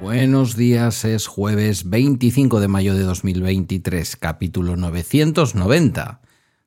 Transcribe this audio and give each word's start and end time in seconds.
Buenos 0.00 0.56
días, 0.56 1.04
es 1.04 1.26
jueves 1.26 1.90
25 1.90 2.60
de 2.60 2.68
mayo 2.68 2.94
de 2.94 3.02
2023, 3.02 4.16
capítulo 4.16 4.76
990 4.76 6.22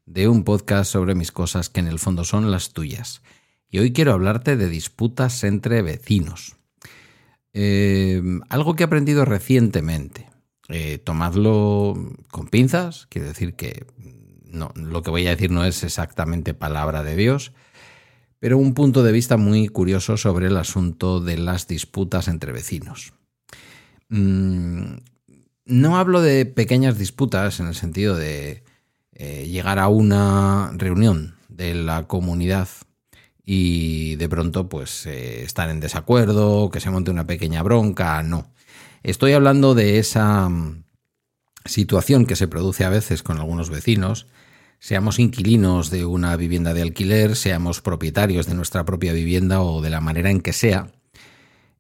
de 0.06 0.28
un 0.28 0.44
podcast 0.44 0.92
sobre 0.92 1.16
mis 1.16 1.32
cosas 1.32 1.70
que 1.70 1.80
en 1.80 1.88
el 1.88 1.98
fondo 1.98 2.24
son 2.24 2.52
las 2.52 2.74
tuyas. 2.74 3.24
Y 3.74 3.80
hoy 3.80 3.92
quiero 3.92 4.14
hablarte 4.14 4.56
de 4.56 4.70
disputas 4.70 5.44
entre 5.44 5.82
vecinos. 5.82 6.58
Eh, 7.54 8.22
algo 8.50 8.76
que 8.76 8.84
he 8.84 8.86
aprendido 8.86 9.26
recientemente. 9.26 10.30
Eh, 10.70 11.00
tomadlo 11.00 11.96
con 12.30 12.50
pinzas, 12.50 13.08
quiere 13.08 13.30
decir 13.30 13.56
que 13.56 13.88
no, 14.46 14.72
lo 14.76 15.02
que 15.02 15.10
voy 15.10 15.26
a 15.26 15.32
decir 15.32 15.50
no 15.50 15.66
es 15.66 15.84
exactamente 15.84 16.54
palabra 16.54 17.02
de 17.02 17.16
Dios, 17.16 17.52
pero 18.38 18.60
un 18.60 18.76
punto 18.76 19.02
de 19.02 19.12
vista 19.12 19.38
muy 19.38 19.68
curioso 19.70 20.18
sobre 20.18 20.48
el 20.48 20.58
asunto 20.58 21.20
de 21.20 21.40
las 21.40 21.68
disputas 21.68 22.28
entre 22.28 22.52
vecinos. 22.52 23.14
Mm, 24.10 24.98
no 25.66 25.98
hablo 25.98 26.22
de 26.22 26.46
pequeñas 26.46 27.00
disputas 27.00 27.60
en 27.60 27.66
el 27.66 27.76
sentido 27.76 28.16
de 28.16 28.64
eh, 29.14 29.48
llegar 29.48 29.80
a 29.80 29.88
una 29.88 30.72
reunión 30.76 31.38
de 31.50 31.74
la 31.74 32.06
comunidad 32.06 32.68
y 33.46 34.16
de 34.16 34.30
pronto 34.30 34.70
pues 34.70 35.06
eh, 35.06 35.44
estar 35.44 35.70
en 35.70 35.80
desacuerdo, 35.80 36.70
que 36.70 36.80
se 36.80 36.90
monte 36.90 37.12
una 37.12 37.28
pequeña 37.28 37.64
bronca, 37.64 38.22
no. 38.24 38.48
Estoy 39.04 39.34
hablando 39.34 39.76
de 39.76 40.00
esa 40.00 40.48
mm, 40.48 40.84
situación 41.66 42.26
que 42.26 42.36
se 42.36 42.48
produce 42.48 42.86
a 42.86 42.90
veces 42.90 43.24
con 43.24 43.38
algunos 43.38 43.70
vecinos, 43.70 44.28
seamos 44.80 45.20
inquilinos 45.20 45.90
de 45.90 46.06
una 46.06 46.36
vivienda 46.36 46.74
de 46.74 46.82
alquiler, 46.82 47.36
seamos 47.36 47.82
propietarios 47.82 48.48
de 48.48 48.56
nuestra 48.56 48.86
propia 48.86 49.14
vivienda 49.14 49.62
o 49.62 49.82
de 49.82 49.90
la 49.90 50.02
manera 50.02 50.30
en 50.30 50.42
que 50.42 50.54
sea, 50.54 50.92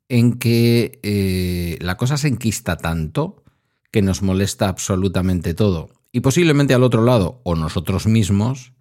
en 0.09 0.37
que 0.37 0.99
eh, 1.03 1.77
la 1.81 1.97
cosa 1.97 2.17
se 2.17 2.27
enquista 2.27 2.77
tanto 2.77 3.43
que 3.91 4.01
nos 4.01 4.21
molesta 4.21 4.67
absolutamente 4.67 5.53
todo. 5.53 5.89
Y 6.11 6.19
posiblemente 6.19 6.73
al 6.73 6.83
otro 6.83 7.03
lado, 7.03 7.41
o 7.43 7.55
nosotros 7.55 8.05
mismos, 8.05 8.72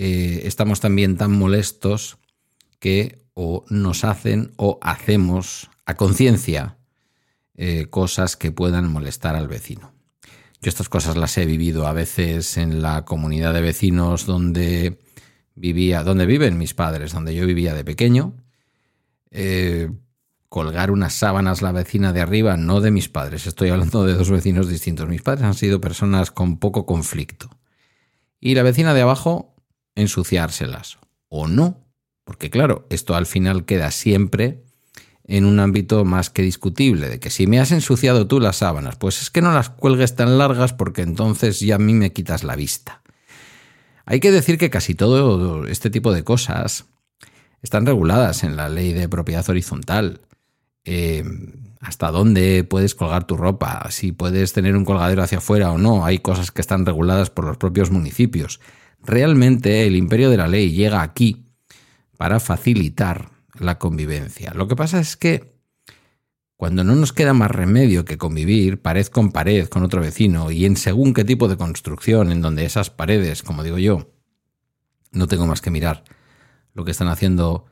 eh, 0.00 0.42
estamos 0.44 0.80
también 0.80 1.16
tan 1.16 1.32
molestos 1.32 2.18
que 2.78 3.26
o 3.34 3.64
nos 3.68 4.04
hacen 4.04 4.52
o 4.56 4.78
hacemos 4.80 5.70
a 5.86 5.94
conciencia 5.94 6.76
eh, 7.56 7.86
cosas 7.90 8.36
que 8.36 8.52
puedan 8.52 8.88
molestar 8.90 9.34
al 9.34 9.48
vecino. 9.48 9.92
Yo 10.62 10.68
estas 10.68 10.88
cosas 10.88 11.16
las 11.16 11.36
he 11.38 11.46
vivido 11.46 11.86
a 11.86 11.92
veces 11.92 12.56
en 12.56 12.80
la 12.80 13.04
comunidad 13.04 13.52
de 13.52 13.60
vecinos 13.60 14.26
donde 14.26 15.00
vivía, 15.54 16.04
donde 16.04 16.26
viven 16.26 16.58
mis 16.58 16.74
padres, 16.74 17.12
donde 17.12 17.34
yo 17.34 17.44
vivía 17.46 17.74
de 17.74 17.84
pequeño 17.84 18.34
colgar 20.48 20.90
unas 20.90 21.12
sábanas 21.14 21.62
la 21.62 21.72
vecina 21.72 22.12
de 22.12 22.20
arriba, 22.20 22.56
no 22.56 22.80
de 22.80 22.90
mis 22.90 23.08
padres, 23.08 23.46
estoy 23.46 23.68
hablando 23.68 24.04
de 24.04 24.14
dos 24.14 24.30
vecinos 24.30 24.68
distintos. 24.68 25.08
Mis 25.08 25.22
padres 25.22 25.44
han 25.44 25.54
sido 25.54 25.80
personas 25.80 26.30
con 26.30 26.58
poco 26.58 26.86
conflicto. 26.86 27.50
Y 28.40 28.54
la 28.54 28.62
vecina 28.62 28.94
de 28.94 29.02
abajo, 29.02 29.54
ensuciárselas. 29.98 30.98
O 31.28 31.46
no, 31.46 31.84
porque 32.24 32.50
claro, 32.50 32.86
esto 32.90 33.14
al 33.14 33.26
final 33.26 33.64
queda 33.64 33.90
siempre 33.90 34.62
en 35.24 35.44
un 35.44 35.60
ámbito 35.60 36.04
más 36.06 36.30
que 36.30 36.42
discutible, 36.42 37.08
de 37.08 37.20
que 37.20 37.28
si 37.28 37.46
me 37.46 37.60
has 37.60 37.70
ensuciado 37.70 38.26
tú 38.26 38.40
las 38.40 38.56
sábanas, 38.56 38.96
pues 38.96 39.20
es 39.20 39.30
que 39.30 39.42
no 39.42 39.52
las 39.52 39.68
cuelgues 39.68 40.16
tan 40.16 40.38
largas 40.38 40.72
porque 40.72 41.02
entonces 41.02 41.60
ya 41.60 41.74
a 41.74 41.78
mí 41.78 41.92
me 41.92 42.12
quitas 42.12 42.44
la 42.44 42.56
vista. 42.56 43.02
Hay 44.06 44.20
que 44.20 44.30
decir 44.30 44.56
que 44.56 44.70
casi 44.70 44.94
todo 44.94 45.66
este 45.66 45.90
tipo 45.90 46.12
de 46.12 46.24
cosas 46.24 46.86
están 47.60 47.84
reguladas 47.84 48.42
en 48.42 48.56
la 48.56 48.70
ley 48.70 48.94
de 48.94 49.08
propiedad 49.08 49.48
horizontal. 49.50 50.22
Eh, 50.84 51.24
hasta 51.80 52.10
dónde 52.10 52.64
puedes 52.64 52.94
colgar 52.94 53.26
tu 53.26 53.36
ropa, 53.36 53.86
si 53.90 54.12
puedes 54.12 54.52
tener 54.52 54.76
un 54.76 54.84
colgadero 54.84 55.22
hacia 55.22 55.38
afuera 55.38 55.70
o 55.70 55.78
no, 55.78 56.04
hay 56.04 56.18
cosas 56.18 56.50
que 56.50 56.60
están 56.60 56.86
reguladas 56.86 57.30
por 57.30 57.44
los 57.44 57.56
propios 57.56 57.90
municipios. 57.90 58.60
Realmente 59.04 59.86
el 59.86 59.96
imperio 59.96 60.30
de 60.30 60.36
la 60.36 60.48
ley 60.48 60.72
llega 60.72 61.02
aquí 61.02 61.46
para 62.16 62.40
facilitar 62.40 63.30
la 63.58 63.78
convivencia. 63.78 64.52
Lo 64.54 64.68
que 64.68 64.76
pasa 64.76 65.00
es 65.00 65.16
que 65.16 65.58
cuando 66.56 66.82
no 66.82 66.96
nos 66.96 67.12
queda 67.12 67.34
más 67.34 67.50
remedio 67.50 68.04
que 68.04 68.18
convivir 68.18 68.82
pared 68.82 69.06
con 69.06 69.30
pared 69.30 69.68
con 69.68 69.84
otro 69.84 70.00
vecino 70.00 70.50
y 70.50 70.64
en 70.64 70.76
según 70.76 71.14
qué 71.14 71.24
tipo 71.24 71.46
de 71.46 71.56
construcción 71.56 72.32
en 72.32 72.42
donde 72.42 72.64
esas 72.64 72.90
paredes, 72.90 73.44
como 73.44 73.62
digo 73.62 73.78
yo, 73.78 74.10
no 75.12 75.28
tengo 75.28 75.46
más 75.46 75.60
que 75.60 75.70
mirar 75.70 76.04
lo 76.74 76.84
que 76.84 76.90
están 76.90 77.08
haciendo 77.08 77.66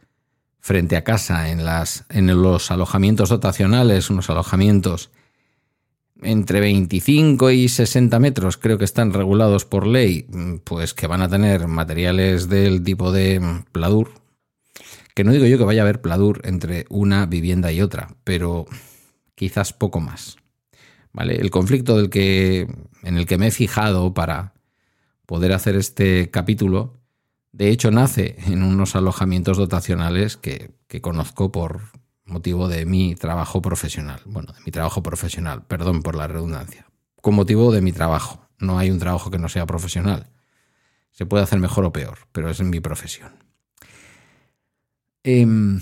frente 0.60 0.96
a 0.96 1.04
casa, 1.04 1.50
en, 1.50 1.64
las, 1.64 2.04
en 2.08 2.26
los 2.42 2.70
alojamientos 2.70 3.28
dotacionales, 3.28 4.10
unos 4.10 4.30
alojamientos 4.30 5.10
entre 6.22 6.60
25 6.60 7.50
y 7.50 7.68
60 7.68 8.18
metros, 8.18 8.56
creo 8.56 8.78
que 8.78 8.84
están 8.84 9.12
regulados 9.12 9.64
por 9.64 9.86
ley, 9.86 10.26
pues 10.64 10.94
que 10.94 11.06
van 11.06 11.22
a 11.22 11.28
tener 11.28 11.66
materiales 11.68 12.48
del 12.48 12.82
tipo 12.82 13.12
de 13.12 13.62
pladur. 13.72 14.10
Que 15.14 15.24
no 15.24 15.32
digo 15.32 15.46
yo 15.46 15.58
que 15.58 15.64
vaya 15.64 15.82
a 15.82 15.84
haber 15.84 16.00
pladur 16.00 16.40
entre 16.44 16.86
una 16.88 17.26
vivienda 17.26 17.72
y 17.72 17.80
otra, 17.80 18.16
pero 18.24 18.66
quizás 19.34 19.72
poco 19.72 20.00
más. 20.00 20.36
¿Vale? 21.12 21.36
El 21.36 21.50
conflicto 21.50 21.96
del 21.96 22.10
que, 22.10 22.66
en 23.02 23.16
el 23.16 23.26
que 23.26 23.38
me 23.38 23.46
he 23.46 23.50
fijado 23.50 24.12
para 24.12 24.52
poder 25.24 25.52
hacer 25.52 25.76
este 25.76 26.30
capítulo 26.30 26.96
de 27.56 27.70
hecho, 27.70 27.90
nace 27.90 28.36
en 28.48 28.62
unos 28.62 28.96
alojamientos 28.96 29.56
dotacionales 29.56 30.36
que, 30.36 30.74
conozco 31.00 31.52
por 31.52 31.80
motivo 32.26 32.68
de 32.68 32.84
mi 32.84 33.14
trabajo 33.14 33.62
profesional. 33.62 34.20
Bueno, 34.26 34.52
de 34.52 34.60
mi 34.66 34.72
trabajo 34.72 35.02
profesional, 35.02 35.64
perdón 35.66 36.02
por 36.02 36.14
la 36.14 36.26
redundancia. 36.26 36.86
Con 37.20 37.34
motivo 37.34 37.72
de 37.72 37.80
mi 37.80 37.92
trabajo. 37.92 38.46
No 38.58 38.78
hay 38.78 38.90
un 38.90 38.98
trabajo 38.98 39.30
que 39.30 39.38
no 39.38 39.48
sea 39.48 39.66
profesional. 39.66 40.26
Se 41.12 41.24
puede 41.24 41.44
hacer 41.44 41.58
mejor 41.58 41.84
o 41.84 41.92
peor, 41.92 42.18
pero 42.32 42.50
es 42.50 42.60
mi 42.60 42.80
profesión. 42.80 43.32
Em, 45.24 45.80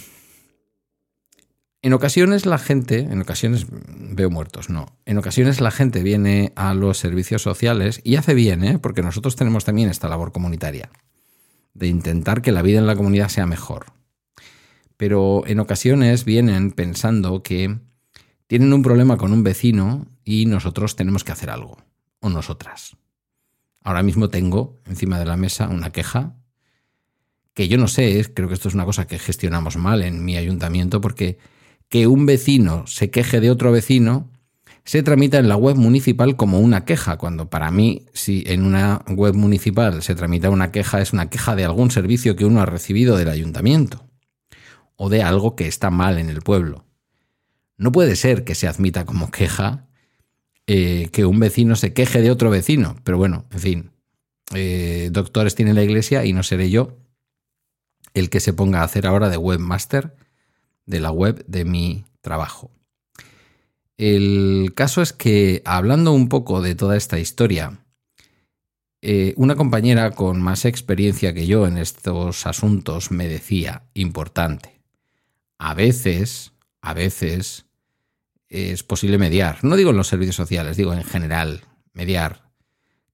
en 1.82 1.92
ocasiones 1.92 2.46
la 2.46 2.58
gente, 2.58 3.00
en 3.00 3.20
ocasiones 3.20 3.66
veo 3.68 4.30
muertos, 4.30 4.70
no. 4.70 4.86
En 5.04 5.18
ocasiones 5.18 5.60
la 5.60 5.70
gente 5.70 6.02
viene 6.02 6.52
a 6.56 6.72
los 6.72 6.98
servicios 6.98 7.42
sociales 7.42 8.00
y 8.04 8.16
hace 8.16 8.34
bien, 8.34 8.64
¿eh? 8.64 8.78
porque 8.78 9.02
nosotros 9.02 9.36
tenemos 9.36 9.64
también 9.64 9.90
esta 9.90 10.08
labor 10.08 10.32
comunitaria 10.32 10.90
de 11.74 11.88
intentar 11.88 12.40
que 12.40 12.52
la 12.52 12.62
vida 12.62 12.78
en 12.78 12.86
la 12.86 12.96
comunidad 12.96 13.28
sea 13.28 13.46
mejor. 13.46 13.86
Pero 14.96 15.44
en 15.46 15.60
ocasiones 15.60 16.24
vienen 16.24 16.72
pensando 16.72 17.42
que 17.42 17.78
tienen 18.46 18.72
un 18.72 18.82
problema 18.82 19.16
con 19.16 19.32
un 19.32 19.42
vecino 19.42 20.06
y 20.24 20.46
nosotros 20.46 20.96
tenemos 20.96 21.24
que 21.24 21.32
hacer 21.32 21.50
algo, 21.50 21.78
o 22.20 22.28
nosotras. 22.28 22.96
Ahora 23.82 24.02
mismo 24.02 24.30
tengo 24.30 24.80
encima 24.86 25.18
de 25.18 25.26
la 25.26 25.36
mesa 25.36 25.68
una 25.68 25.90
queja 25.90 26.36
que 27.52 27.68
yo 27.68 27.78
no 27.78 27.86
sé, 27.86 28.32
creo 28.34 28.48
que 28.48 28.54
esto 28.54 28.68
es 28.68 28.74
una 28.74 28.84
cosa 28.84 29.06
que 29.06 29.18
gestionamos 29.18 29.76
mal 29.76 30.02
en 30.02 30.24
mi 30.24 30.36
ayuntamiento, 30.36 31.00
porque 31.00 31.38
que 31.88 32.06
un 32.06 32.26
vecino 32.26 32.86
se 32.86 33.10
queje 33.10 33.40
de 33.40 33.50
otro 33.50 33.70
vecino 33.70 34.30
se 34.84 35.02
tramita 35.02 35.38
en 35.38 35.48
la 35.48 35.56
web 35.56 35.76
municipal 35.76 36.36
como 36.36 36.58
una 36.60 36.84
queja, 36.84 37.16
cuando 37.16 37.48
para 37.48 37.70
mí, 37.70 38.06
si 38.12 38.42
en 38.46 38.64
una 38.64 39.02
web 39.08 39.34
municipal 39.34 40.02
se 40.02 40.14
tramita 40.14 40.50
una 40.50 40.72
queja, 40.72 41.00
es 41.00 41.12
una 41.12 41.30
queja 41.30 41.54
de 41.56 41.64
algún 41.64 41.90
servicio 41.90 42.36
que 42.36 42.44
uno 42.44 42.60
ha 42.60 42.66
recibido 42.66 43.16
del 43.16 43.28
ayuntamiento 43.28 44.04
o 44.96 45.08
de 45.08 45.22
algo 45.22 45.56
que 45.56 45.66
está 45.66 45.90
mal 45.90 46.18
en 46.18 46.28
el 46.30 46.40
pueblo. 46.42 46.84
No 47.76 47.92
puede 47.92 48.16
ser 48.16 48.44
que 48.44 48.54
se 48.54 48.68
admita 48.68 49.04
como 49.04 49.30
queja 49.30 49.88
eh, 50.66 51.08
que 51.12 51.24
un 51.24 51.40
vecino 51.40 51.76
se 51.76 51.92
queje 51.92 52.22
de 52.22 52.30
otro 52.30 52.50
vecino, 52.50 52.96
pero 53.04 53.18
bueno, 53.18 53.44
en 53.50 53.60
fin, 53.60 53.90
eh, 54.54 55.08
doctores 55.12 55.54
tiene 55.54 55.74
la 55.74 55.82
iglesia 55.82 56.24
y 56.24 56.32
no 56.32 56.42
seré 56.42 56.70
yo 56.70 56.96
el 58.14 58.30
que 58.30 58.40
se 58.40 58.52
ponga 58.52 58.80
a 58.80 58.84
hacer 58.84 59.06
ahora 59.06 59.28
de 59.28 59.36
webmaster 59.36 60.16
de 60.86 61.00
la 61.00 61.10
web 61.10 61.44
de 61.46 61.64
mi 61.64 62.04
trabajo. 62.20 62.70
El 63.96 64.72
caso 64.74 65.02
es 65.02 65.12
que, 65.12 65.62
hablando 65.64 66.12
un 66.12 66.28
poco 66.28 66.62
de 66.62 66.74
toda 66.74 66.96
esta 66.96 67.18
historia, 67.18 67.84
eh, 69.02 69.34
una 69.36 69.54
compañera 69.54 70.12
con 70.12 70.40
más 70.40 70.64
experiencia 70.64 71.34
que 71.34 71.46
yo 71.46 71.66
en 71.66 71.76
estos 71.76 72.46
asuntos 72.46 73.10
me 73.10 73.28
decía, 73.28 73.82
importante, 73.94 74.80
a 75.64 75.72
veces, 75.72 76.52
a 76.82 76.92
veces 76.92 77.64
es 78.50 78.82
posible 78.82 79.16
mediar. 79.16 79.64
No 79.64 79.76
digo 79.76 79.92
en 79.92 79.96
los 79.96 80.08
servicios 80.08 80.36
sociales, 80.36 80.76
digo 80.76 80.92
en 80.92 81.04
general, 81.04 81.62
mediar. 81.94 82.50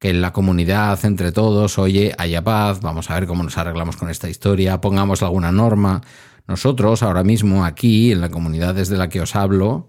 Que 0.00 0.10
en 0.10 0.20
la 0.20 0.32
comunidad, 0.32 0.98
entre 1.04 1.30
todos, 1.30 1.78
oye, 1.78 2.12
haya 2.18 2.42
paz, 2.42 2.80
vamos 2.80 3.08
a 3.08 3.14
ver 3.14 3.28
cómo 3.28 3.44
nos 3.44 3.56
arreglamos 3.56 3.96
con 3.96 4.10
esta 4.10 4.28
historia, 4.28 4.80
pongamos 4.80 5.22
alguna 5.22 5.52
norma. 5.52 6.00
Nosotros 6.48 7.04
ahora 7.04 7.22
mismo 7.22 7.64
aquí, 7.64 8.10
en 8.10 8.20
la 8.20 8.30
comunidad 8.30 8.74
desde 8.74 8.96
la 8.96 9.08
que 9.08 9.20
os 9.20 9.36
hablo, 9.36 9.86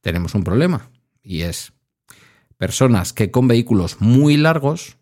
tenemos 0.00 0.36
un 0.36 0.44
problema 0.44 0.90
y 1.20 1.40
es 1.40 1.72
personas 2.58 3.12
que 3.12 3.32
con 3.32 3.48
vehículos 3.48 3.96
muy 4.00 4.36
largos, 4.36 4.98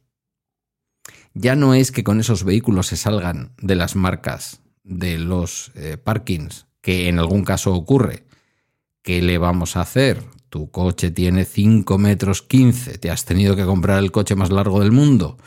ya 1.35 1.56
no 1.56 1.75
es 1.75 1.93
que 1.93 2.05
con 2.05 2.20
esos 2.20 2.44
vehículos 2.44 2.87
se 2.87 2.97
salgan 2.97 3.53
de 3.59 3.75
las 3.75 3.97
marcas 3.97 4.62
de 4.82 5.19
los 5.19 5.73
eh, 5.75 5.99
parkings, 5.99 6.67
que 6.82 7.08
en 7.08 7.19
algún 7.19 7.44
caso 7.44 7.73
ocurre. 7.73 8.25
¿Qué 9.02 9.23
le 9.23 9.38
vamos 9.38 9.76
a 9.76 9.81
hacer? 9.81 10.23
Tu 10.50 10.70
coche 10.70 11.11
tiene 11.11 11.46
5 11.46 11.96
metros 11.96 12.43
15, 12.43 12.99
te 12.99 13.11
has 13.11 13.25
tenido 13.25 13.56
que 13.56 13.64
comprar 13.64 13.99
el 14.00 14.12
coche 14.12 14.34
más 14.34 14.50
largo 14.50 14.81
del 14.81 14.93
mundo. 14.93 15.38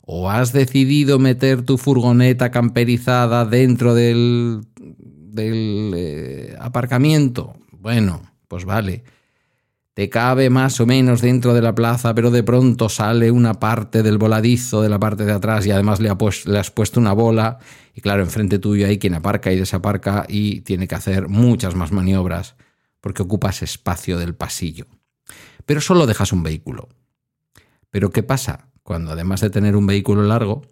O 0.00 0.30
has 0.30 0.52
decidido 0.54 1.18
meter 1.18 1.62
tu 1.62 1.76
furgoneta 1.76 2.50
camperizada 2.50 3.44
dentro 3.44 3.94
del, 3.94 4.62
del 4.76 5.92
eh, 5.94 6.56
aparcamiento. 6.58 7.54
Bueno, 7.72 8.22
pues 8.48 8.64
vale 8.64 9.04
te 9.94 10.10
cabe 10.10 10.50
más 10.50 10.80
o 10.80 10.86
menos 10.86 11.20
dentro 11.20 11.54
de 11.54 11.62
la 11.62 11.74
plaza, 11.74 12.14
pero 12.16 12.32
de 12.32 12.42
pronto 12.42 12.88
sale 12.88 13.30
una 13.30 13.54
parte 13.54 14.02
del 14.02 14.18
voladizo 14.18 14.82
de 14.82 14.88
la 14.88 14.98
parte 14.98 15.24
de 15.24 15.32
atrás 15.32 15.64
y 15.66 15.70
además 15.70 16.00
le, 16.00 16.10
has 16.58 16.70
puesto 16.72 16.98
una 16.98 17.12
bola 17.12 17.60
y 17.94 18.00
claro, 18.00 18.22
enfrente 18.24 18.58
tuyo 18.58 18.88
hay 18.88 18.98
quien 18.98 19.14
aparca 19.14 19.52
y 19.52 19.56
desaparca 19.56 20.26
y 20.28 20.62
tiene 20.62 20.88
que 20.88 20.96
hacer 20.96 21.28
muchas 21.28 21.76
más 21.76 21.92
maniobras 21.92 22.56
porque 23.00 23.22
ocupas 23.22 23.62
espacio 23.62 24.18
del 24.18 24.34
pasillo. 24.34 24.86
Pero 25.64 25.80
solo 25.80 26.06
dejas 26.06 26.32
un 26.32 26.42
vehículo. 26.42 26.88
Pero 27.90 28.10
¿qué 28.10 28.24
pasa 28.24 28.72
cuando 28.82 29.12
además 29.12 29.42
de 29.42 29.50
tener 29.50 29.76
un 29.76 29.86
vehículo 29.86 30.24
largo, 30.24 30.62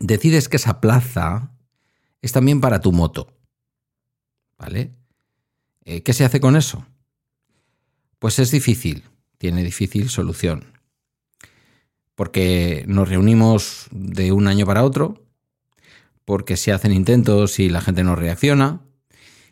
decides 0.00 0.48
que 0.48 0.56
esa 0.56 0.80
plaza 0.80 1.52
es 2.20 2.32
también 2.32 2.60
para 2.60 2.80
tu 2.80 2.90
moto? 2.90 3.28
¿Vale? 4.58 4.92
Eh, 5.84 6.02
¿Qué 6.02 6.12
se 6.12 6.24
hace 6.24 6.40
con 6.40 6.56
eso? 6.56 6.84
Pues 8.18 8.38
es 8.38 8.50
difícil, 8.50 9.04
tiene 9.38 9.62
difícil 9.62 10.08
solución. 10.08 10.64
Porque 12.14 12.84
nos 12.88 13.08
reunimos 13.08 13.86
de 13.92 14.32
un 14.32 14.48
año 14.48 14.66
para 14.66 14.82
otro, 14.82 15.22
porque 16.24 16.56
se 16.56 16.72
hacen 16.72 16.92
intentos 16.92 17.60
y 17.60 17.68
la 17.68 17.80
gente 17.80 18.02
no 18.02 18.16
reacciona, 18.16 18.80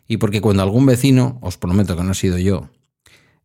y 0.07 0.17
porque 0.17 0.41
cuando 0.41 0.63
algún 0.63 0.85
vecino, 0.85 1.39
os 1.41 1.57
prometo 1.57 1.95
que 1.95 2.03
no 2.03 2.11
he 2.11 2.15
sido 2.15 2.37
yo, 2.37 2.69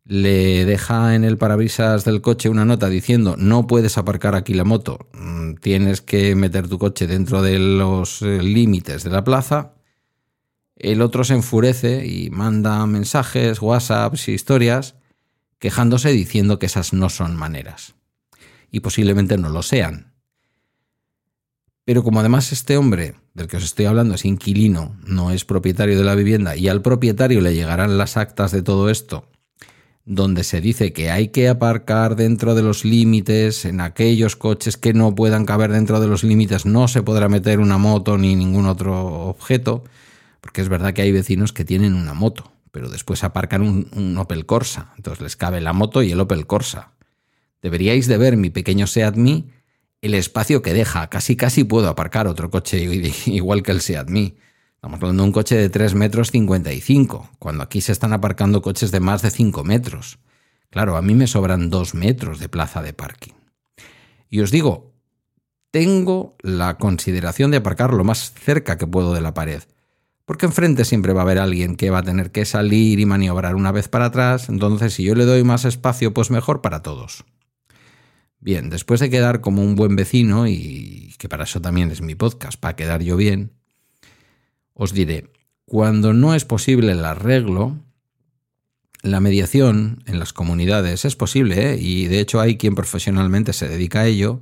le 0.05 0.65
deja 0.65 1.15
en 1.15 1.23
el 1.23 1.37
parabrisas 1.37 2.03
del 2.03 2.21
coche 2.21 2.49
una 2.49 2.65
nota 2.65 2.89
diciendo 2.89 3.35
no 3.37 3.67
puedes 3.67 3.97
aparcar 3.97 4.35
aquí 4.35 4.53
la 4.53 4.65
moto, 4.65 5.07
mm, 5.13 5.55
tienes 5.55 6.01
que 6.01 6.35
meter 6.35 6.67
tu 6.67 6.77
coche 6.77 7.07
dentro 7.07 7.41
de 7.41 7.59
los 7.59 8.21
eh, 8.21 8.41
límites 8.43 9.03
de 9.03 9.09
la 9.09 9.23
plaza, 9.23 9.75
el 10.75 11.01
otro 11.01 11.23
se 11.23 11.35
enfurece 11.35 12.05
y 12.05 12.29
manda 12.29 12.85
mensajes, 12.85 13.61
WhatsApps 13.61 14.27
historias 14.27 14.95
quejándose 15.63 16.11
diciendo 16.11 16.59
que 16.59 16.65
esas 16.65 16.91
no 16.91 17.09
son 17.09 17.37
maneras. 17.37 17.95
Y 18.69 18.81
posiblemente 18.81 19.37
no 19.37 19.47
lo 19.47 19.63
sean. 19.63 20.11
Pero 21.85 22.03
como 22.03 22.19
además 22.19 22.51
este 22.51 22.75
hombre 22.75 23.15
del 23.33 23.47
que 23.47 23.55
os 23.55 23.63
estoy 23.63 23.85
hablando 23.85 24.15
es 24.15 24.25
inquilino, 24.25 24.97
no 25.07 25.31
es 25.31 25.45
propietario 25.45 25.97
de 25.97 26.03
la 26.03 26.15
vivienda, 26.15 26.57
y 26.57 26.67
al 26.67 26.81
propietario 26.81 27.39
le 27.39 27.55
llegarán 27.55 27.97
las 27.97 28.17
actas 28.17 28.51
de 28.51 28.61
todo 28.61 28.89
esto, 28.89 29.29
donde 30.03 30.43
se 30.43 30.59
dice 30.59 30.91
que 30.91 31.11
hay 31.11 31.29
que 31.29 31.47
aparcar 31.47 32.17
dentro 32.17 32.55
de 32.55 32.61
los 32.61 32.83
límites, 32.83 33.63
en 33.63 33.79
aquellos 33.79 34.35
coches 34.35 34.75
que 34.75 34.93
no 34.93 35.15
puedan 35.15 35.45
caber 35.45 35.71
dentro 35.71 36.01
de 36.01 36.07
los 36.07 36.25
límites 36.25 36.65
no 36.65 36.89
se 36.89 37.03
podrá 37.03 37.29
meter 37.29 37.61
una 37.61 37.77
moto 37.77 38.17
ni 38.17 38.35
ningún 38.35 38.65
otro 38.65 39.29
objeto, 39.29 39.85
porque 40.41 40.59
es 40.59 40.67
verdad 40.67 40.93
que 40.93 41.03
hay 41.03 41.13
vecinos 41.13 41.53
que 41.53 41.63
tienen 41.63 41.93
una 41.93 42.13
moto 42.13 42.52
pero 42.73 42.89
después 42.89 43.23
aparcan 43.23 43.61
un, 43.61 44.17
Opel 44.17 44.47
Corsa. 44.47 44.93
Entonces 44.97 45.21
les 45.21 45.35
cabe 45.35 45.61
la 45.61 45.73
moto 45.73 46.01
y 46.01 46.11
el 46.11 46.19
Opel 46.19 46.47
Corsa. 46.47 46.93
Deberíais 47.61 48.07
de 48.07 48.17
ver 48.17 48.35
mi 48.35 48.49
pequeño 48.49 48.87
Seat 48.87 49.15
Me, 49.15 49.45
el 50.01 50.15
espacio 50.15 50.63
que 50.63 50.73
deja. 50.73 51.07
Casi 51.07 51.35
casi 51.35 51.63
puedo 51.65 51.87
aparcar 51.87 52.25
otro 52.25 52.49
coche 52.49 52.83
igual 53.27 53.61
que 53.61 53.71
el 53.71 53.81
Seat 53.81 54.09
Me. 54.09 54.33
Estamos 54.73 54.97
hablando 54.97 55.21
de 55.21 55.27
un 55.27 55.33
coche 55.33 55.55
de 55.55 55.69
3 55.69 55.93
metros 55.93 56.31
55, 56.31 57.29
cuando 57.37 57.61
aquí 57.61 57.79
se 57.79 57.91
están 57.91 58.11
aparcando 58.11 58.63
coches 58.63 58.89
de 58.89 58.99
más 58.99 59.21
de 59.21 59.29
5 59.29 59.63
metros. 59.63 60.17
Claro, 60.71 60.97
a 60.97 61.03
mí 61.03 61.13
me 61.13 61.27
sobran 61.27 61.69
2 61.69 61.93
metros 61.93 62.39
de 62.39 62.49
plaza 62.49 62.81
de 62.81 62.93
parking. 62.93 63.33
Y 64.31 64.39
os 64.39 64.49
digo, 64.49 64.95
tengo 65.69 66.37
la 66.41 66.79
consideración 66.79 67.51
de 67.51 67.57
aparcar 67.57 67.93
lo 67.93 68.03
más 68.03 68.33
cerca 68.33 68.79
que 68.79 68.87
puedo 68.87 69.13
de 69.13 69.21
la 69.21 69.35
pared. 69.35 69.61
Porque 70.25 70.45
enfrente 70.45 70.85
siempre 70.85 71.13
va 71.13 71.21
a 71.21 71.23
haber 71.23 71.39
alguien 71.39 71.75
que 71.75 71.89
va 71.89 71.99
a 71.99 72.03
tener 72.03 72.31
que 72.31 72.45
salir 72.45 72.99
y 72.99 73.05
maniobrar 73.05 73.55
una 73.55 73.71
vez 73.71 73.89
para 73.89 74.05
atrás, 74.05 74.47
entonces 74.49 74.93
si 74.93 75.03
yo 75.03 75.15
le 75.15 75.25
doy 75.25 75.43
más 75.43 75.65
espacio, 75.65 76.13
pues 76.13 76.31
mejor 76.31 76.61
para 76.61 76.81
todos. 76.81 77.25
Bien, 78.39 78.69
después 78.69 78.99
de 78.99 79.09
quedar 79.09 79.41
como 79.41 79.61
un 79.63 79.75
buen 79.75 79.95
vecino, 79.95 80.47
y 80.47 81.13
que 81.17 81.29
para 81.29 81.45
eso 81.45 81.61
también 81.61 81.91
es 81.91 82.01
mi 82.01 82.15
podcast, 82.15 82.59
para 82.59 82.75
quedar 82.75 83.01
yo 83.01 83.17
bien, 83.17 83.51
os 84.73 84.93
diré, 84.93 85.29
cuando 85.65 86.13
no 86.13 86.35
es 86.35 86.45
posible 86.45 86.91
el 86.91 87.05
arreglo, 87.05 87.77
la 89.01 89.19
mediación 89.19 90.03
en 90.05 90.19
las 90.19 90.33
comunidades 90.33 91.05
es 91.05 91.15
posible, 91.15 91.71
¿eh? 91.71 91.77
y 91.79 92.07
de 92.07 92.19
hecho 92.19 92.39
hay 92.39 92.57
quien 92.57 92.75
profesionalmente 92.75 93.53
se 93.53 93.67
dedica 93.67 94.01
a 94.01 94.07
ello, 94.07 94.41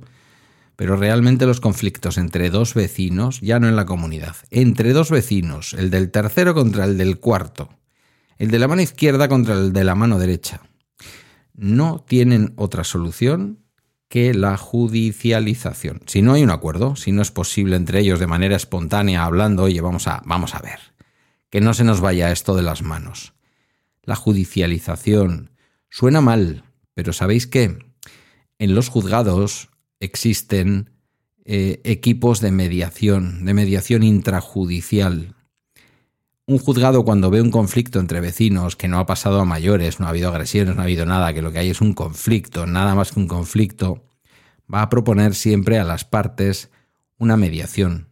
pero 0.82 0.96
realmente 0.96 1.46
los 1.46 1.60
conflictos 1.60 2.18
entre 2.18 2.50
dos 2.50 2.74
vecinos, 2.74 3.40
ya 3.40 3.60
no 3.60 3.68
en 3.68 3.76
la 3.76 3.86
comunidad, 3.86 4.34
entre 4.50 4.92
dos 4.92 5.12
vecinos, 5.12 5.74
el 5.74 5.90
del 5.90 6.10
tercero 6.10 6.54
contra 6.54 6.86
el 6.86 6.98
del 6.98 7.20
cuarto, 7.20 7.68
el 8.36 8.50
de 8.50 8.58
la 8.58 8.66
mano 8.66 8.82
izquierda 8.82 9.28
contra 9.28 9.54
el 9.54 9.72
de 9.72 9.84
la 9.84 9.94
mano 9.94 10.18
derecha, 10.18 10.60
no 11.54 12.04
tienen 12.08 12.52
otra 12.56 12.82
solución 12.82 13.60
que 14.08 14.34
la 14.34 14.56
judicialización. 14.56 16.02
Si 16.06 16.20
no 16.20 16.32
hay 16.32 16.42
un 16.42 16.50
acuerdo, 16.50 16.96
si 16.96 17.12
no 17.12 17.22
es 17.22 17.30
posible 17.30 17.76
entre 17.76 18.00
ellos 18.00 18.18
de 18.18 18.26
manera 18.26 18.56
espontánea 18.56 19.22
hablando, 19.22 19.62
oye, 19.62 19.80
vamos 19.80 20.08
a, 20.08 20.20
vamos 20.26 20.56
a 20.56 20.62
ver, 20.62 20.80
que 21.48 21.60
no 21.60 21.74
se 21.74 21.84
nos 21.84 22.00
vaya 22.00 22.32
esto 22.32 22.56
de 22.56 22.62
las 22.62 22.82
manos. 22.82 23.34
La 24.02 24.16
judicialización 24.16 25.52
suena 25.90 26.20
mal, 26.20 26.64
pero 26.92 27.12
¿sabéis 27.12 27.46
qué? 27.46 27.78
En 28.58 28.74
los 28.74 28.88
juzgados 28.88 29.68
existen 30.02 30.90
eh, 31.44 31.80
equipos 31.84 32.40
de 32.40 32.50
mediación, 32.50 33.44
de 33.44 33.54
mediación 33.54 34.02
intrajudicial. 34.02 35.34
Un 36.44 36.58
juzgado 36.58 37.04
cuando 37.04 37.30
ve 37.30 37.40
un 37.40 37.52
conflicto 37.52 38.00
entre 38.00 38.20
vecinos 38.20 38.74
que 38.74 38.88
no 38.88 38.98
ha 38.98 39.06
pasado 39.06 39.40
a 39.40 39.44
mayores, 39.44 40.00
no 40.00 40.06
ha 40.06 40.10
habido 40.10 40.28
agresiones, 40.28 40.74
no 40.74 40.82
ha 40.82 40.84
habido 40.84 41.06
nada, 41.06 41.32
que 41.32 41.40
lo 41.40 41.52
que 41.52 41.60
hay 41.60 41.70
es 41.70 41.80
un 41.80 41.94
conflicto, 41.94 42.66
nada 42.66 42.94
más 42.94 43.12
que 43.12 43.20
un 43.20 43.28
conflicto, 43.28 44.04
va 44.72 44.82
a 44.82 44.88
proponer 44.88 45.34
siempre 45.34 45.78
a 45.78 45.84
las 45.84 46.04
partes 46.04 46.70
una 47.16 47.36
mediación. 47.36 48.08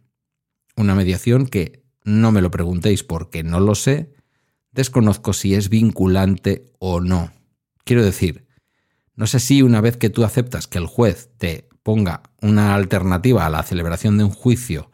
Una 0.77 0.95
mediación 0.95 1.45
que 1.45 1.83
no 2.05 2.31
me 2.31 2.41
lo 2.41 2.51
preguntéis 2.51 3.03
porque 3.03 3.43
no 3.43 3.59
lo 3.59 3.75
sé, 3.75 4.13
desconozco 4.71 5.33
si 5.33 5.55
es 5.55 5.69
vinculante 5.69 6.71
o 6.79 7.01
no. 7.01 7.31
Quiero 7.83 8.03
decir, 8.03 8.47
no 9.15 9.27
sé 9.27 9.41
si 9.41 9.61
una 9.61 9.81
vez 9.81 9.97
que 9.97 10.09
tú 10.09 10.23
aceptas 10.23 10.67
que 10.67 10.77
el 10.77 10.85
juez 10.85 11.29
te 11.37 11.70
ponga 11.83 12.23
una 12.41 12.75
alternativa 12.75 13.45
a 13.45 13.49
la 13.49 13.63
celebración 13.63 14.17
de 14.17 14.23
un 14.23 14.31
juicio 14.31 14.89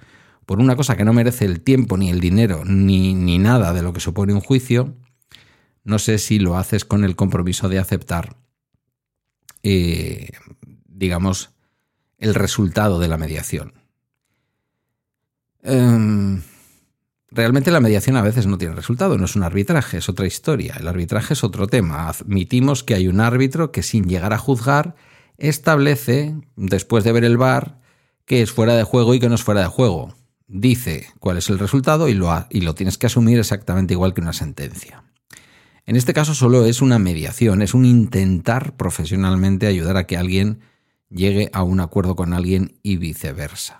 por 0.48 0.60
una 0.60 0.78
cosa 0.78 0.96
que 0.96 1.04
no 1.04 1.12
merece 1.12 1.44
el 1.44 1.60
tiempo, 1.60 1.98
ni 1.98 2.10
el 2.10 2.22
dinero, 2.22 2.64
ni, 2.64 3.14
ni 3.14 3.38
nada 3.38 3.74
de 3.74 3.82
lo 3.82 3.92
que 3.92 4.00
supone 4.00 4.34
un 4.34 4.40
juicio, 4.40 4.96
no 5.84 6.00
sé 6.00 6.18
si 6.20 6.40
lo 6.40 6.58
haces 6.58 6.86
con 6.86 7.04
el 7.04 7.18
compromiso 7.18 7.68
de 7.68 7.80
aceptar, 7.80 8.38
eh, 9.62 10.30
digamos, 10.86 11.50
el 12.18 12.34
resultado 12.34 12.98
de 12.98 13.10
la 13.10 13.18
mediación. 13.18 13.74
Em, 15.64 16.42
realmente 17.30 17.70
la 17.70 17.82
mediación 17.82 18.16
a 18.16 18.22
veces 18.22 18.48
no 18.48 18.58
tiene 18.58 18.74
resultado, 18.74 19.18
no 19.18 19.26
es 19.26 19.36
un 19.36 19.44
arbitraje, 19.44 19.98
es 19.98 20.08
otra 20.08 20.28
historia. 20.28 20.78
El 20.80 20.88
arbitraje 20.88 21.34
es 21.34 21.44
otro 21.44 21.68
tema. 21.68 22.08
Admitimos 22.08 22.86
que 22.86 22.96
hay 22.96 23.10
un 23.10 23.20
árbitro 23.20 23.74
que 23.74 23.84
sin 23.84 24.06
llegar 24.06 24.32
a 24.32 24.38
juzgar 24.38 24.96
establece, 25.38 26.36
después 26.56 27.04
de 27.04 27.12
ver 27.12 27.24
el 27.24 27.38
bar, 27.38 27.80
que 28.26 28.42
es 28.42 28.52
fuera 28.52 28.76
de 28.76 28.84
juego 28.84 29.14
y 29.14 29.20
que 29.20 29.30
no 29.30 29.36
es 29.36 29.44
fuera 29.44 29.62
de 29.62 29.68
juego. 29.68 30.16
Dice 30.48 31.08
cuál 31.20 31.38
es 31.38 31.50
el 31.50 31.60
resultado 31.60 32.08
y 32.08 32.14
lo, 32.14 32.46
y 32.50 32.62
lo 32.62 32.76
tienes 32.76 32.98
que 32.98 33.08
asumir 33.08 33.40
exactamente 33.40 33.94
igual 33.94 34.14
que 34.14 34.22
una 34.22 34.34
sentencia. 34.34 35.04
En 35.86 35.96
este 35.96 36.14
caso 36.14 36.34
solo 36.36 36.66
es 36.66 36.82
una 36.82 37.00
mediación, 37.00 37.62
es 37.62 37.74
un 37.74 37.86
intentar 37.86 38.76
profesionalmente 38.76 39.68
ayudar 39.68 39.96
a 39.96 40.06
que 40.06 40.18
alguien 40.18 40.60
llegue 41.10 41.50
a 41.54 41.64
un 41.64 41.80
acuerdo 41.80 42.16
con 42.16 42.34
alguien 42.34 42.78
y 42.84 42.98
viceversa. 42.98 43.80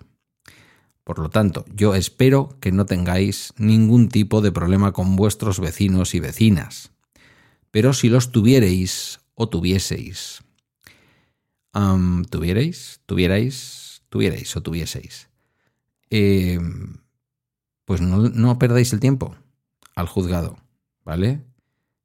Por 1.04 1.20
lo 1.20 1.30
tanto, 1.30 1.66
yo 1.74 1.96
espero 1.96 2.58
que 2.60 2.72
no 2.72 2.86
tengáis 2.86 3.54
ningún 3.58 4.10
tipo 4.10 4.42
de 4.42 4.52
problema 4.52 4.92
con 4.92 5.16
vuestros 5.16 5.60
vecinos 5.60 6.14
y 6.16 6.20
vecinas. 6.20 6.92
Pero 7.72 7.94
si 7.94 8.10
los 8.10 8.32
tuvierais 8.32 9.20
o 9.34 9.48
tuvieseis, 9.48 10.44
tuvierais, 12.30 13.02
tuvierais, 13.06 14.02
tuvierais 14.10 14.56
o 14.56 14.62
tuvieseis. 14.62 15.30
Em, 16.10 16.98
pues 17.86 18.02
no, 18.02 18.30
no 18.30 18.60
perdáis 18.60 18.94
el 18.94 19.00
tiempo 19.00 19.36
al 19.96 20.08
juzgado, 20.08 20.58
¿vale? 21.04 21.42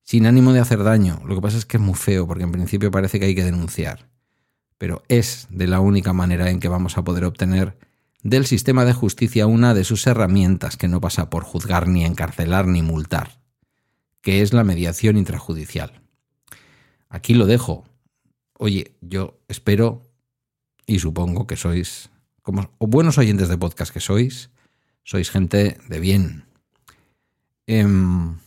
Sin 0.03 0.27
ánimo 0.27 0.53
de 0.53 0.61
hacer 0.61 0.83
daño. 0.83 1.23
Lo 1.27 1.35
que 1.35 1.43
pasa 1.43 1.59
es 1.59 1.67
que 1.67 1.77
es 1.77 1.83
muy 1.83 1.95
feo, 1.95 2.27
porque 2.27 2.45
en 2.45 2.53
principio 2.53 2.91
parece 2.91 3.19
que 3.19 3.27
hay 3.27 3.35
que 3.35 3.45
denunciar. 3.45 4.09
Pero 4.79 5.03
es 5.09 5.47
de 5.51 5.67
la 5.67 5.81
única 5.81 6.13
manera 6.13 6.51
en 6.51 6.59
que 6.59 6.69
vamos 6.69 6.99
a 6.99 7.05
poder 7.05 7.25
obtener 7.25 7.79
del 8.23 8.47
sistema 8.47 8.85
de 8.85 8.93
justicia 8.93 9.47
una 9.47 9.75
de 9.75 9.85
sus 9.85 10.07
herramientas 10.07 10.77
que 10.77 10.89
no 10.89 11.01
pasa 11.01 11.29
por 11.31 11.45
juzgar 11.45 11.89
ni 11.89 12.05
encarcelar 12.05 12.67
ni 12.67 12.83
multar, 12.83 13.41
que 14.21 14.43
es 14.43 14.53
la 14.53 14.65
mediación 14.65 15.17
intrajudicial. 15.17 16.03
Aquí 17.09 17.35
lo 17.35 17.47
dejo. 17.47 17.85
Oye, 18.63 18.95
yo 19.01 19.41
espero 19.49 20.05
y 20.87 21.01
supongo 21.01 21.49
que 21.49 21.57
sois, 21.57 22.11
como 22.43 22.71
buenos 22.79 23.19
oyentes 23.19 23.49
de 23.49 23.59
podcast 23.59 23.93
que 23.93 23.99
sois, 23.99 24.51
sois 25.03 25.33
gente 25.33 25.79
de 25.89 25.99
bien. 25.99 26.45
Em, 27.67 28.39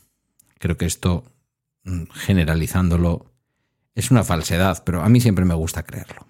creo 0.58 0.78
que 0.78 0.86
esto, 0.86 1.26
mm, 1.84 2.04
generalizándolo, 2.14 3.26
es 3.94 4.10
una 4.10 4.24
falsedad, 4.24 4.86
pero 4.86 5.04
a 5.04 5.10
mí 5.10 5.20
siempre 5.20 5.44
me 5.44 5.54
gusta 5.54 5.84
creerlo. 5.84 6.26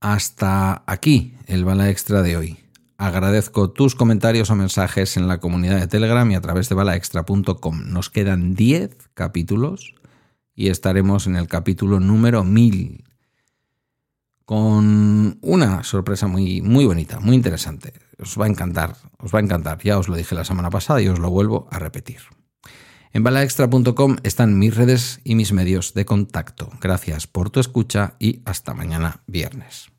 Hasta 0.00 0.82
aquí 0.84 1.36
el 1.46 1.64
bala 1.64 1.90
extra 1.90 2.22
de 2.22 2.36
hoy. 2.36 2.58
Agradezco 2.96 3.70
tus 3.70 3.94
comentarios 3.94 4.50
o 4.50 4.56
mensajes 4.56 5.16
en 5.16 5.28
la 5.28 5.38
comunidad 5.38 5.78
de 5.78 5.86
Telegram 5.86 6.28
y 6.28 6.34
a 6.34 6.40
través 6.40 6.68
de 6.68 6.74
balaextra.com. 6.74 7.82
Nos 7.86 8.10
quedan 8.10 8.56
10 8.56 8.96
capítulos 9.14 9.94
y 10.58 10.70
estaremos 10.70 11.28
en 11.28 11.36
el 11.36 11.46
capítulo 11.46 12.00
número 12.00 12.42
1000 12.42 13.04
con 14.44 15.38
una 15.40 15.84
sorpresa 15.84 16.26
muy, 16.26 16.62
muy 16.62 16.84
bonita, 16.84 17.20
muy 17.20 17.36
interesante. 17.36 17.92
Os 18.20 18.36
va 18.36 18.46
a 18.46 18.48
encantar, 18.48 18.96
os 19.20 19.32
va 19.32 19.38
a 19.38 19.42
encantar. 19.42 19.78
Ya 19.84 19.98
os 19.98 20.08
lo 20.08 20.16
dije 20.16 20.34
la 20.34 20.44
semana 20.44 20.68
pasada 20.68 21.00
y 21.00 21.06
os 21.06 21.20
lo 21.20 21.30
vuelvo 21.30 21.68
a 21.70 21.78
repetir. 21.78 22.22
En 23.12 23.22
balaextra.com 23.22 24.16
están 24.24 24.58
mis 24.58 24.74
redes 24.74 25.20
y 25.22 25.36
mis 25.36 25.52
medios 25.52 25.94
de 25.94 26.04
contacto. 26.04 26.70
Gracias 26.80 27.28
por 27.28 27.50
tu 27.50 27.60
escucha 27.60 28.14
y 28.18 28.42
hasta 28.44 28.74
mañana 28.74 29.22
viernes. 29.28 29.92